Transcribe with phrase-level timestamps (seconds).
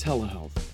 [0.00, 0.70] Telehealth.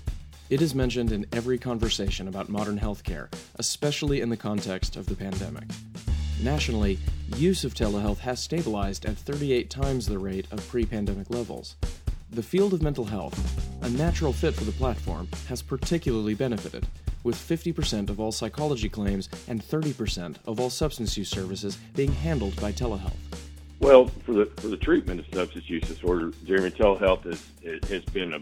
[0.50, 5.16] It is mentioned in every conversation about modern healthcare, especially in the context of the
[5.16, 5.64] pandemic.
[6.44, 6.96] Nationally,
[7.34, 11.74] use of telehealth has stabilized at 38 times the rate of pre pandemic levels.
[12.30, 13.36] The field of mental health,
[13.82, 16.86] a natural fit for the platform, has particularly benefited,
[17.24, 22.54] with 50% of all psychology claims and 30% of all substance use services being handled
[22.60, 23.45] by telehealth.
[23.78, 27.44] Well, for the for the treatment of substance use disorder, Jeremy, telehealth has
[27.90, 28.40] has been a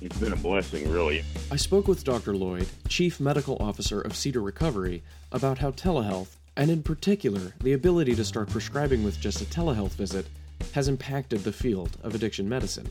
[0.00, 1.24] it's been a blessing, really.
[1.50, 2.34] I spoke with Dr.
[2.34, 8.14] Loyd, Chief Medical Officer of Cedar Recovery, about how telehealth, and in particular the ability
[8.14, 10.26] to start prescribing with just a telehealth visit,
[10.72, 12.88] has impacted the field of addiction medicine.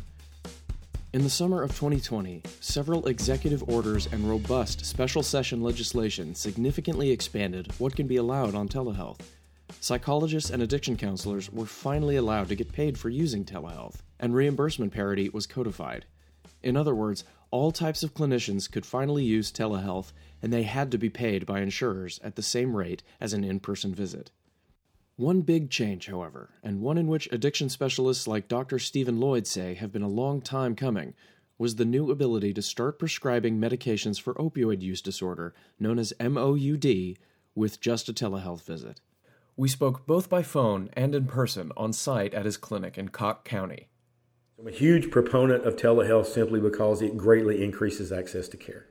[1.13, 7.71] In the summer of 2020, several executive orders and robust special session legislation significantly expanded
[7.77, 9.19] what can be allowed on telehealth
[9.81, 14.93] psychologists and addiction counselors were finally allowed to get paid for using telehealth, and reimbursement
[14.93, 16.05] parity was codified.
[16.61, 20.97] In other words, all types of clinicians could finally use telehealth, and they had to
[20.97, 24.31] be paid by insurers at the same rate as an in person visit.
[25.15, 28.79] One big change, however, and one in which addiction specialists like Dr.
[28.79, 31.13] Stephen Loyd say have been a long time coming,
[31.59, 37.17] was the new ability to start prescribing medications for opioid use disorder, known as MOUD,
[37.53, 38.99] with just a telehealth visit.
[39.55, 43.45] We spoke both by phone and in person on site at his clinic in Cocke
[43.45, 43.87] County.
[44.57, 48.87] I'm a huge proponent of telehealth simply because it greatly increases access to care.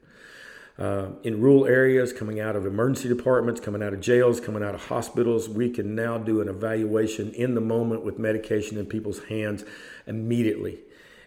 [0.78, 4.74] Uh, in rural areas, coming out of emergency departments, coming out of jails, coming out
[4.74, 9.24] of hospitals, we can now do an evaluation in the moment with medication in people's
[9.24, 9.64] hands
[10.06, 10.78] immediately,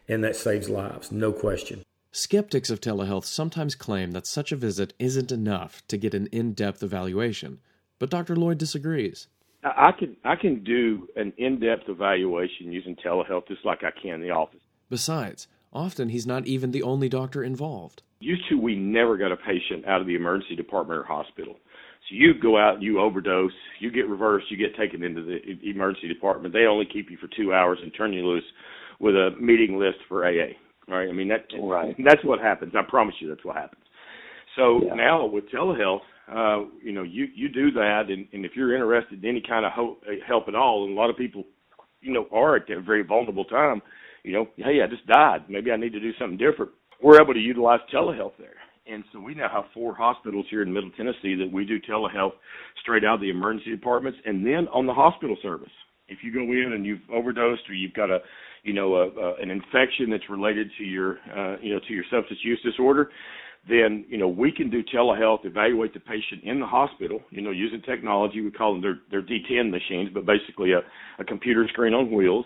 [0.07, 1.83] and that saves lives, no question.
[2.11, 6.53] Skeptics of telehealth sometimes claim that such a visit isn't enough to get an in
[6.53, 7.59] depth evaluation.
[7.99, 8.35] But Dr.
[8.35, 9.27] Loyd disagrees.
[9.63, 14.21] I can I can do an in-depth evaluation using telehealth just like I can in
[14.21, 14.61] the office.
[14.89, 18.03] Besides, often he's not even the only doctor involved.
[18.19, 21.55] Used to, we never got a patient out of the emergency department or hospital.
[22.07, 26.07] So you go out, you overdose, you get reversed, you get taken into the emergency
[26.07, 26.53] department.
[26.53, 28.43] They only keep you for two hours and turn you loose
[28.99, 30.53] with a meeting list for AA.
[30.87, 31.09] Right?
[31.09, 31.95] I mean that right.
[32.03, 32.73] that's what happens.
[32.77, 33.81] I promise you, that's what happens.
[34.55, 34.93] So yeah.
[34.93, 39.23] now with telehealth, uh, you know, you you do that, and, and if you're interested
[39.23, 39.71] in any kind of
[40.27, 41.43] help at all, and a lot of people,
[42.01, 43.81] you know, are at a very vulnerable time.
[44.23, 45.45] You know, hey, I just died.
[45.49, 46.71] Maybe I need to do something different.
[47.01, 48.55] We're able to utilize telehealth there.
[48.87, 52.33] And so we now have four hospitals here in Middle Tennessee that we do telehealth
[52.81, 55.71] straight out of the emergency departments, and then on the hospital service.
[56.07, 58.19] If you go in and you've overdosed or you've got a,
[58.63, 62.03] you know, a, a, an infection that's related to your, uh, you know, to your
[62.11, 63.09] substance use disorder,
[63.67, 67.21] then you know we can do telehealth, evaluate the patient in the hospital.
[67.31, 70.81] You know, using technology, we call them their their D10 machines, but basically a,
[71.19, 72.45] a computer screen on wheels.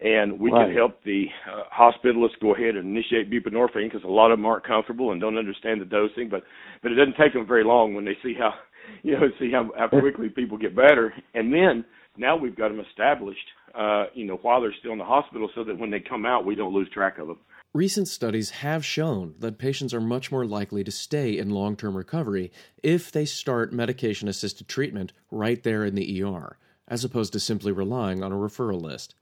[0.00, 0.66] And we right.
[0.66, 4.46] can help the uh, hospitalists go ahead and initiate buprenorphine because a lot of them
[4.46, 6.28] aren't comfortable and don't understand the dosing.
[6.28, 6.42] But
[6.82, 8.52] but it doesn't take them very long when they see how
[9.02, 11.14] you know see how, how quickly people get better.
[11.34, 11.84] And then
[12.16, 15.64] now we've got them established, uh, you know, while they're still in the hospital, so
[15.64, 17.38] that when they come out, we don't lose track of them.
[17.74, 21.96] Recent studies have shown that patients are much more likely to stay in long term
[21.96, 22.52] recovery
[22.82, 27.72] if they start medication assisted treatment right there in the ER, as opposed to simply
[27.72, 29.14] relying on a referral list.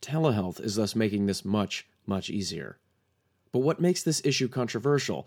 [0.00, 2.78] Telehealth is thus making this much, much easier.
[3.50, 5.26] But what makes this issue controversial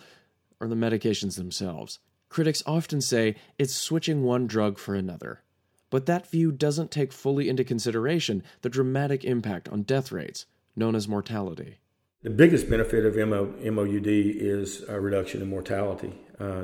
[0.61, 2.00] are the medications themselves.
[2.29, 5.41] Critics often say it's switching one drug for another.
[5.90, 10.46] But that view doesn't take fully into consideration the dramatic impact on death rates,
[10.78, 11.79] known as mortality.
[12.22, 16.13] The biggest benefit of MO, MOUD is a reduction in mortality.
[16.38, 16.63] Uh,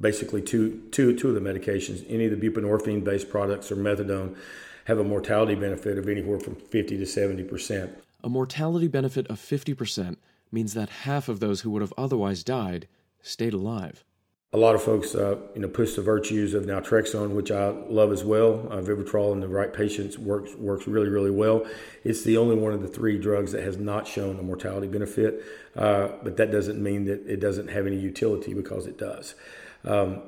[0.00, 4.36] basically, two, two, two of the medications, any of the buprenorphine based products or methadone,
[4.86, 7.90] have a mortality benefit of anywhere from 50 to 70%.
[8.24, 10.16] A mortality benefit of 50%
[10.50, 12.88] means that half of those who would have otherwise died
[13.22, 14.04] stayed alive
[14.52, 18.12] a lot of folks, uh, you know, push the virtues of naltrexone, which I love
[18.12, 18.66] as well.
[18.70, 21.66] Uh, Vivitrol in the right patients works works really, really well.
[22.04, 25.44] It's the only one of the three drugs that has not shown a mortality benefit,
[25.74, 29.34] uh, but that doesn't mean that it doesn't have any utility because it does.
[29.84, 30.22] Um,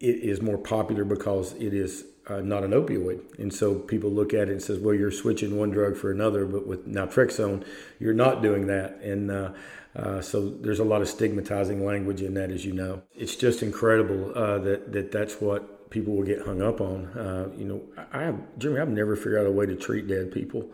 [0.00, 3.38] it is more popular because it is uh, not an opioid.
[3.38, 6.44] And so people look at it and says, well, you're switching one drug for another,
[6.46, 7.64] but with naltrexone,
[7.98, 9.00] you're not doing that.
[9.00, 9.52] And uh,
[9.96, 13.02] uh, so there's a lot of stigmatizing language in that, as you know.
[13.14, 17.06] It's just incredible uh, that, that that's what people will get hung up on.
[17.06, 17.82] Uh, you know,
[18.12, 20.70] I have, Jimmy, I've never figured out a way to treat dead people.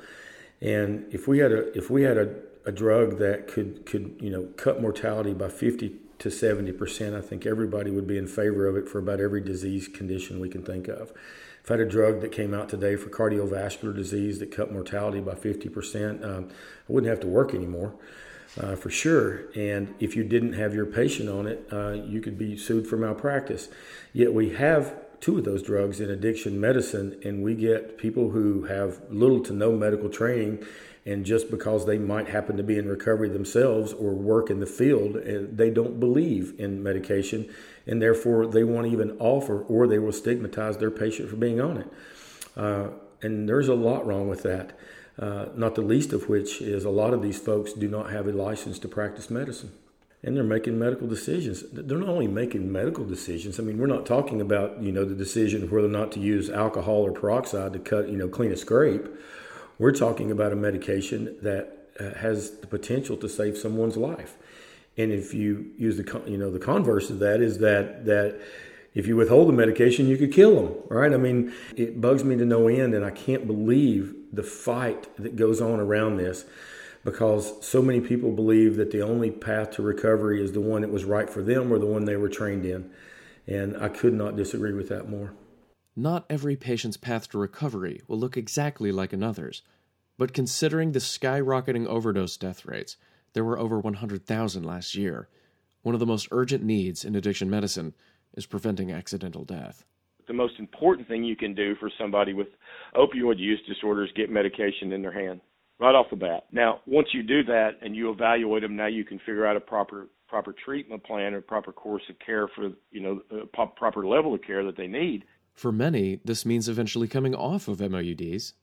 [0.61, 2.35] And if we had a, if we had a,
[2.67, 7.47] a drug that could, could, you know, cut mortality by 50 to 70%, I think
[7.47, 10.89] everybody would be in favor of it for about every disease condition we can think
[10.89, 11.13] of.
[11.65, 15.21] If I had a drug that came out today for cardiovascular disease that cut mortality
[15.21, 17.95] by 50%, um, I wouldn't have to work anymore.
[18.61, 19.47] uh, for sure.
[19.57, 22.97] And if you didn't have your patient on it, uh, you could be sued for
[22.97, 23.69] malpractice.
[24.13, 28.65] Yet we have two of those drugs in addiction medicine, and we get people who
[28.65, 30.65] have little to no medical training.
[31.07, 34.67] And just because they might happen to be in recovery themselves or work in the
[34.67, 37.53] field, uh, they don't believe in medication,
[37.87, 41.79] and therefore they won't even offer or they will stigmatize their patient for being on
[41.79, 41.93] it.
[42.57, 42.89] Uh,
[43.21, 44.79] and there's a lot wrong with that.
[45.19, 48.27] Uh, not the least of which is a lot of these folks do not have
[48.27, 49.73] a license to practice medicine.
[50.23, 51.65] And they're making medical decisions.
[51.71, 53.61] They're not only making medical decisions.
[53.61, 56.21] I mean, we're not talking about you know the decision of whether or not to
[56.21, 59.07] use alcohol or peroxide to cut you know clean a scrape.
[59.79, 64.37] We're talking about a medication that uh, has the potential to save someone's life.
[64.97, 68.41] And if you use the you know the converse of that is that that
[68.95, 71.13] if you withhold the medication, you could kill them, right?
[71.13, 75.35] I mean, it bugs me to no end, and I can't believe the fight that
[75.35, 76.45] goes on around this
[77.05, 80.91] because so many people believe that the only path to recovery is the one that
[80.91, 82.91] was right for them or the one they were trained in.
[83.47, 85.33] And I could not disagree with that more.
[85.97, 89.63] Not every patient's path to recovery will look exactly like another's,
[90.19, 92.97] but considering the skyrocketing overdose death rates,
[93.33, 95.29] there were over 100,000 last year.
[95.83, 97.95] One of the most urgent needs in addiction medicine
[98.35, 99.85] is preventing accidental death.
[100.27, 102.49] The most important thing you can do for somebody with
[102.97, 105.41] opioid use disorders get medication in their hand
[105.79, 106.47] right off the bat.
[106.51, 109.61] Now, once you do that and you evaluate them, now you can figure out a
[109.61, 114.35] proper proper treatment plan or proper course of care for you know a proper level
[114.35, 115.25] of care that they need.
[115.55, 118.55] For many, this means eventually coming off of MOUDs.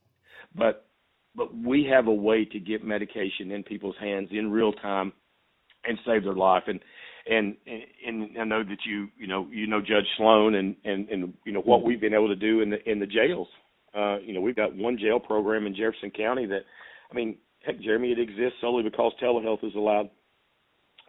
[0.54, 0.86] But
[1.34, 5.12] but we have a way to get medication in people's hands in real time
[5.84, 6.64] and save their life.
[6.66, 6.80] And
[7.26, 7.56] and
[8.06, 11.52] and I know that you you know you know Judge Sloan and and and you
[11.52, 13.48] know what we've been able to do in the in the jails.
[13.94, 16.62] Uh, you know we've got one jail program in Jefferson County that,
[17.10, 20.10] I mean, heck, Jeremy, it exists solely because telehealth is allowed.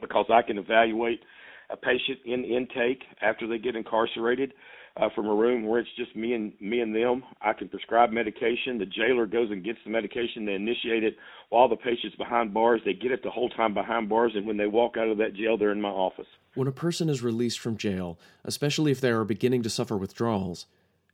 [0.01, 1.21] Because I can evaluate
[1.69, 4.53] a patient in intake after they get incarcerated
[4.95, 7.23] uh, from a room where it's just me and me and them.
[7.41, 8.77] I can prescribe medication.
[8.77, 10.45] The jailer goes and gets the medication.
[10.45, 11.17] They initiate it
[11.49, 12.81] while the patient's behind bars.
[12.85, 15.33] They get it the whole time behind bars, and when they walk out of that
[15.33, 16.27] jail, they're in my office.
[16.53, 20.67] When a person is released from jail, especially if they are beginning to suffer withdrawals,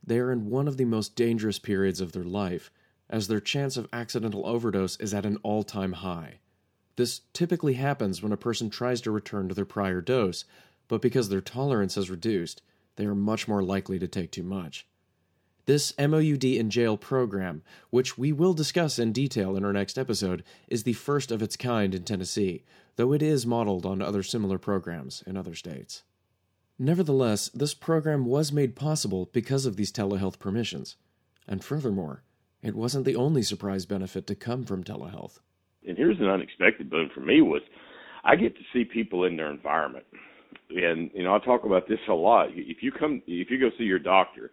[0.06, 2.70] they are in one of the most dangerous periods of their life,
[3.08, 6.34] as their chance of accidental overdose is at an all time high.
[6.96, 10.44] This typically happens when a person tries to return to their prior dose,
[10.86, 12.60] but because their tolerance has reduced,
[13.00, 14.86] they are much more likely to take too much.
[15.64, 20.44] This MOUD in Jail program, which we will discuss in detail in our next episode,
[20.68, 22.62] is the first of its kind in Tennessee,
[22.96, 26.02] though it is modeled on other similar programs in other states.
[26.78, 30.96] Nevertheless, this program was made possible because of these telehealth permissions.
[31.48, 32.22] And furthermore,
[32.62, 35.38] it wasn't the only surprise benefit to come from telehealth.
[35.88, 37.62] And here's an unexpected boon for me was
[38.24, 40.04] I get to see people in their environment
[40.70, 42.48] and you know I talk about this a lot.
[42.50, 44.50] If you come, if you go see your doctor,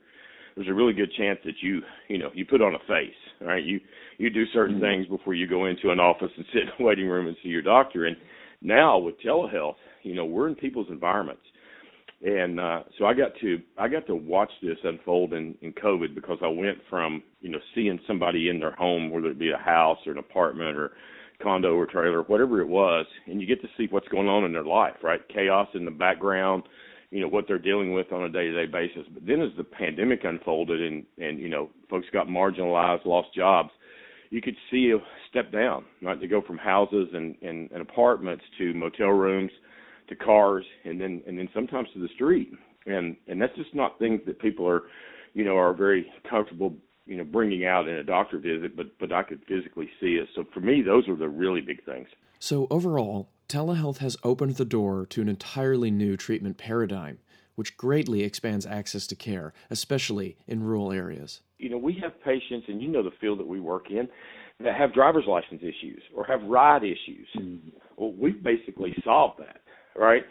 [0.55, 3.63] there's a really good chance that you you know you put on a face, right?
[3.63, 3.79] You
[4.17, 4.83] you do certain mm-hmm.
[4.83, 7.49] things before you go into an office and sit in a waiting room and see
[7.49, 8.05] your doctor.
[8.05, 8.17] And
[8.61, 11.43] now with telehealth, you know we're in people's environments,
[12.21, 16.15] and uh, so I got to I got to watch this unfold in, in COVID
[16.15, 19.57] because I went from you know seeing somebody in their home, whether it be a
[19.57, 20.91] house or an apartment or
[21.41, 24.51] condo or trailer, whatever it was, and you get to see what's going on in
[24.51, 25.21] their life, right?
[25.29, 26.63] Chaos in the background,
[27.11, 29.03] you know, what they're dealing with on a day to day basis.
[29.13, 33.69] But then as the pandemic unfolded and, and, you know, folks got marginalized, lost jobs,
[34.29, 34.97] you could see a
[35.29, 36.19] step down, right?
[36.19, 39.51] To go from houses and, and, and apartments to motel rooms
[40.09, 42.51] to cars and then, and then sometimes to the street.
[42.85, 44.83] And, and that's just not things that people are,
[45.33, 46.73] you know, are very comfortable
[47.07, 50.27] you know bringing out in a doctor visit, but but I could physically see it.
[50.35, 52.07] So for me, those are the really big things.
[52.39, 57.19] So overall, telehealth has opened the door to an entirely new treatment paradigm,
[57.55, 61.41] which greatly expands access to care, especially in rural areas.
[61.57, 64.07] You know, we have patients, and you know the field that we work in,
[64.59, 67.27] that have driver's license issues or have ride issues.
[67.37, 67.69] Mm-hmm.
[67.95, 69.61] Well, we've basically solved that,
[69.95, 70.23] right?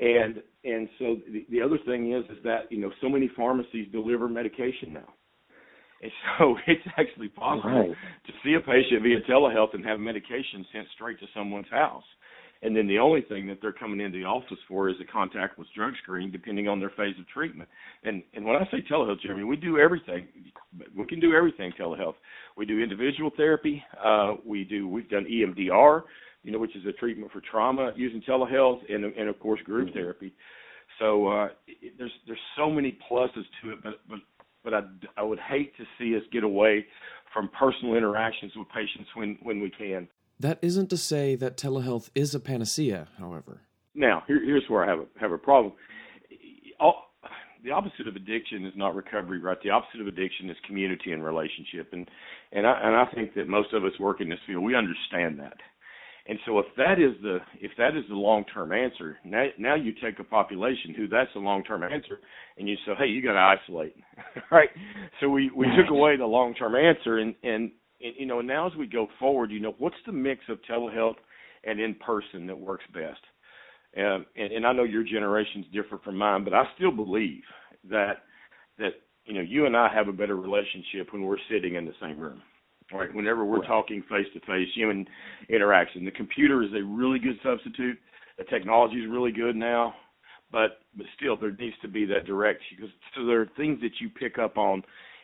[0.00, 3.88] And and so the, the other thing is is that you know so many pharmacies
[3.92, 5.14] deliver medication now
[6.02, 7.96] and so it's actually possible right.
[8.26, 12.04] to see a patient via telehealth and have medication sent straight to someone's house.
[12.64, 15.66] And then the only thing that they're coming into the office for is a contactless
[15.74, 17.68] drug screen, depending on their phase of treatment.
[18.04, 20.28] And and when I say telehealth, Jeremy, we do everything.
[20.96, 22.14] We can do everything telehealth.
[22.56, 23.82] We do individual therapy.
[24.02, 24.86] Uh, we do.
[24.86, 26.02] We've done EMDR,
[26.44, 29.88] you know, which is a treatment for trauma using telehealth, and and of course group
[29.88, 29.98] mm-hmm.
[29.98, 30.32] therapy.
[31.00, 34.18] So uh, it, there's there's so many pluses to it, but but
[34.64, 34.80] but I,
[35.16, 36.86] I would hate to see us get away
[37.32, 40.08] from personal interactions with patients when, when we can.
[40.40, 43.62] That isn't to say that telehealth is a panacea, however.
[43.94, 45.74] Now, here, here's where I have a, have a problem.
[46.80, 47.12] All,
[47.64, 49.58] the opposite of addiction is not recovery, right?
[49.62, 52.08] The opposite of addiction is community and relationship, and
[52.50, 54.64] and I and I think that most of us work in this field.
[54.64, 55.58] We understand that,
[56.28, 59.74] and so if that is the if that is the long term answer, now now
[59.74, 62.20] you take a population who that's the long term answer,
[62.58, 63.96] and you say, hey, you got to isolate,
[64.50, 64.68] right?
[65.20, 68.66] So we we took away the long term answer, and, and and you know now
[68.66, 71.16] as we go forward, you know what's the mix of telehealth
[71.64, 73.20] and in person that works best
[73.94, 77.42] and, and and I know your generation's different from mine, but I still believe
[77.90, 78.24] that
[78.78, 78.92] that
[79.24, 82.18] you know you and I have a better relationship when we're sitting in the same
[82.18, 82.42] room.
[82.92, 83.14] Right?
[83.14, 83.68] Whenever we're right.
[83.68, 85.06] talking face to face, human
[85.48, 86.04] interaction.
[86.04, 87.98] The computer is a really good substitute.
[88.38, 89.94] The technology is really good now,
[90.50, 93.92] but but still there needs to be that direct because so there are things that
[94.00, 94.82] you pick up on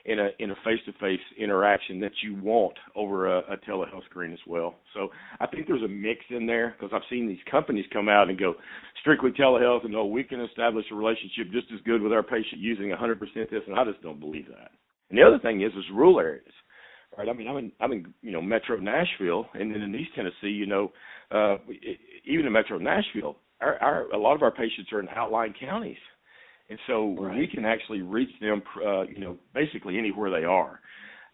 [0.09, 4.05] in a in a face to face interaction that you want over a, a telehealth
[4.07, 4.77] screen as well.
[4.95, 5.09] So
[5.39, 8.39] I think there's a mix in there because I've seen these companies come out and
[8.39, 8.55] go
[9.01, 12.61] strictly telehealth and oh we can establish a relationship just as good with our patient
[12.61, 13.19] using 100%
[13.51, 14.71] this and I just don't believe that.
[15.11, 16.45] And the other thing is is rural areas.
[17.19, 17.29] Right.
[17.29, 20.55] I mean, I'm in I'm in you know Metro Nashville, and then in East Tennessee,
[20.55, 20.93] you know,
[21.33, 21.57] uh,
[22.25, 25.99] even in Metro Nashville, our, our a lot of our patients are in outlying counties
[26.71, 27.39] and so right.
[27.39, 30.81] we can actually reach them, uh, you know, basically anywhere they are.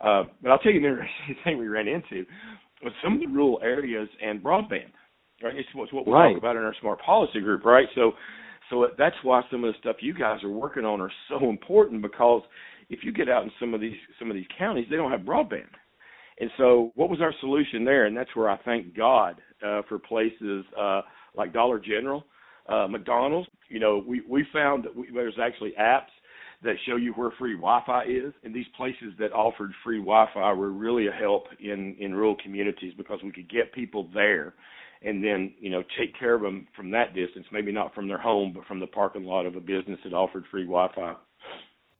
[0.00, 2.25] Uh, but I'll tell you the interesting thing we ran into
[2.83, 4.93] was some of the rural areas and broadband.
[5.43, 6.33] Right, it's, it's what we right.
[6.33, 7.87] talk about in our smart policy group, right?
[7.95, 8.12] So,
[8.71, 12.00] so that's why some of the stuff you guys are working on are so important
[12.00, 12.43] because
[12.91, 15.21] if you get out in some of these some of these counties, they don't have
[15.21, 15.69] broadband.
[16.41, 18.07] And so, what was our solution there?
[18.07, 21.03] And that's where I thank God uh, for places uh,
[21.37, 22.25] like Dollar General
[22.69, 23.49] uh, McDonald's.
[23.69, 26.11] You know, we we found that we, there's actually apps
[26.62, 30.71] that show you where free Wi-Fi is, and these places that offered free Wi-Fi were
[30.71, 34.55] really a help in in rural communities because we could get people there,
[35.03, 38.19] and then you know take care of them from that distance, maybe not from their
[38.19, 41.14] home, but from the parking lot of a business that offered free Wi-Fi.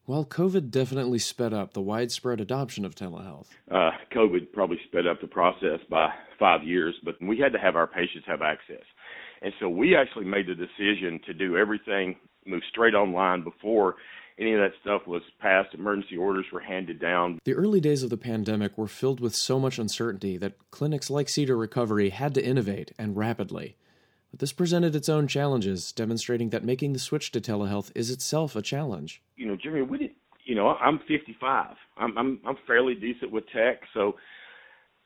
[0.07, 5.23] While COVID definitely sped up the widespread adoption of telehealth, uh, COVID probably sped up
[5.23, 8.85] the process by five years, but we had to have our patients have access.
[9.41, 13.95] And so we actually made the decision to do everything, move straight online before
[14.39, 15.73] any of that stuff was passed.
[15.73, 17.39] Emergency orders were handed down.
[17.45, 21.31] The early days of the pandemic were filled with so much uncertainty that clinics like
[21.31, 23.77] Cedar Recovery had to innovate and rapidly.
[24.31, 28.55] But this presented its own challenges, demonstrating that making the switch to telehealth is itself
[28.55, 29.23] a challenge.
[29.37, 30.11] You know, Jimmy, we did.
[30.45, 31.75] You know, I'm 55.
[31.97, 34.15] I'm I'm I'm fairly decent with tech, so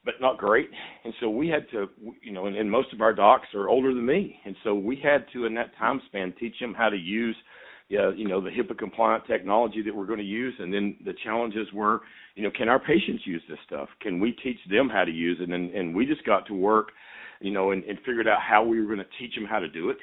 [0.04, 0.70] but not great.
[1.04, 1.88] And so we had to,
[2.22, 4.96] you know, and, and most of our docs are older than me, and so we
[4.96, 7.36] had to, in that time span, teach them how to use,
[7.92, 10.54] uh, you know, the HIPAA compliant technology that we're going to use.
[10.58, 12.00] And then the challenges were,
[12.36, 13.88] you know, can our patients use this stuff?
[14.00, 15.50] Can we teach them how to use it?
[15.50, 16.88] And and we just got to work,
[17.40, 19.68] you know, and, and figured out how we were going to teach them how to
[19.68, 19.96] do it.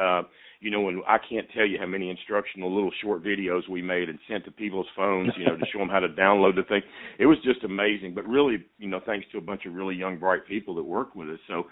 [0.00, 0.22] Uh,
[0.60, 4.08] you know, and I can't tell you how many instructional little short videos we made
[4.08, 6.82] and sent to people's phones, you know, to show them how to download the thing.
[7.18, 10.18] It was just amazing, but really, you know, thanks to a bunch of really young,
[10.18, 11.38] bright people that worked with us.
[11.46, 11.64] So,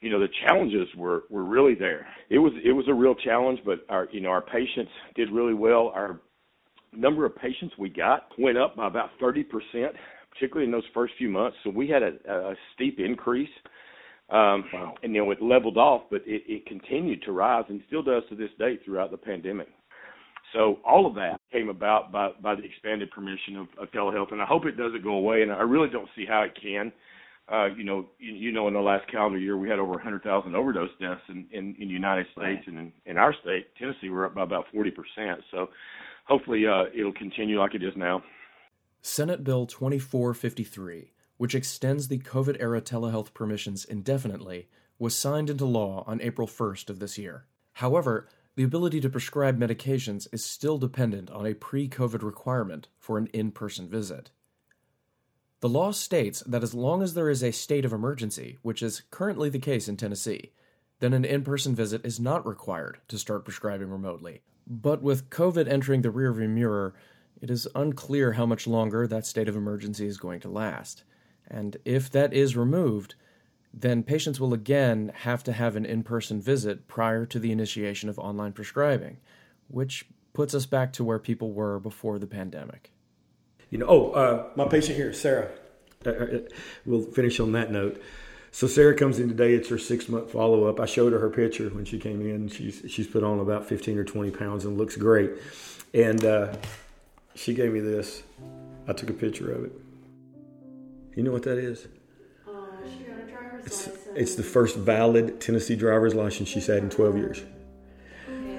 [0.00, 2.06] you know, the challenges were were really there.
[2.30, 5.54] It was it was a real challenge, but our you know our patients did really
[5.54, 5.90] well.
[5.94, 6.20] Our
[6.92, 9.44] number of patients we got went up by about 30%,
[10.30, 11.56] particularly in those first few months.
[11.64, 13.50] So we had a, a steep increase
[14.30, 14.94] um, wow.
[15.02, 18.22] And you know, it leveled off, but it, it continued to rise and still does
[18.28, 19.68] to this day throughout the pandemic.
[20.52, 24.40] So all of that came about by, by the expanded permission of, of telehealth, and
[24.40, 25.42] I hope it doesn't go away.
[25.42, 26.92] And I really don't see how it can.
[27.50, 30.54] Uh, you know, you, you know, in the last calendar year, we had over 100,000
[30.54, 32.66] overdose deaths in, in, in the United States, right.
[32.66, 35.40] and in, in our state, Tennessee, we're up by about 40 percent.
[35.50, 35.68] So
[36.26, 38.22] hopefully, uh, it'll continue like it is now.
[39.00, 44.68] Senate Bill 2453 which extends the COVID era telehealth permissions indefinitely,
[44.98, 47.46] was signed into law on April 1st of this year.
[47.74, 53.16] However, the ability to prescribe medications is still dependent on a pre COVID requirement for
[53.16, 54.30] an in person visit.
[55.60, 59.02] The law states that as long as there is a state of emergency, which is
[59.10, 60.52] currently the case in Tennessee,
[61.00, 64.42] then an in person visit is not required to start prescribing remotely.
[64.66, 66.94] But with COVID entering the rearview mirror,
[67.40, 71.04] it is unclear how much longer that state of emergency is going to last.
[71.50, 73.14] And if that is removed,
[73.72, 78.08] then patients will again have to have an in person visit prior to the initiation
[78.08, 79.18] of online prescribing,
[79.68, 82.92] which puts us back to where people were before the pandemic.
[83.70, 85.50] You know, oh, uh, my patient here, Sarah.
[86.06, 86.38] Uh, uh
[86.86, 88.00] we'll finish on that note.
[88.50, 89.52] So Sarah comes in today.
[89.52, 90.80] It's her six month follow up.
[90.80, 92.48] I showed her her picture when she came in.
[92.48, 95.32] She's she's put on about fifteen or twenty pounds and looks great.
[95.92, 96.54] And uh,
[97.34, 98.22] she gave me this.
[98.86, 99.72] I took a picture of it.
[101.18, 101.88] You know what that is?
[102.46, 102.52] Uh,
[102.96, 106.90] she gonna try her It's, it's the first valid Tennessee driver's license she's had in
[106.90, 107.42] 12 years.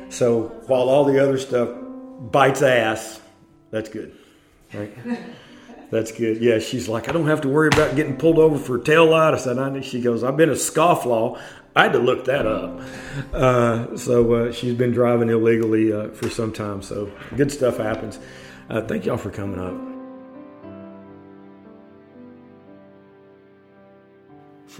[0.10, 1.70] So while all the other stuff
[2.20, 3.22] bites ass,
[3.72, 4.14] that's good.
[4.74, 4.92] Right?
[5.90, 6.40] That's good.
[6.40, 9.34] Yeah, she's like, I don't have to worry about getting pulled over for tail light.
[9.34, 9.84] I said, I need.
[9.84, 11.42] She goes, I've been a scofflaw.
[11.76, 12.80] I had to look that up.
[13.34, 16.84] Uh, so uh, she's been driving illegally uh, for some time.
[16.84, 18.20] So good stuff happens.
[18.70, 19.99] Uh, thank y'all for coming up.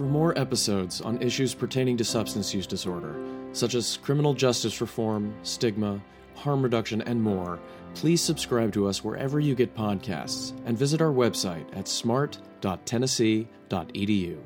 [0.00, 5.34] For more episodes on issues pertaining to substance use disorder, such as criminal justice reform,
[5.42, 6.00] stigma,
[6.34, 7.58] harm reduction, and more,
[7.92, 14.38] please subscribe to us wherever you get podcasts and visit our website at smart.tennessee.edu.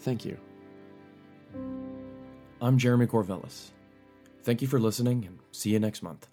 [0.00, 0.36] Thank you.
[2.60, 3.70] I'm Jeremy Corvellis.
[4.42, 6.26] Thank you for listening and see you next month.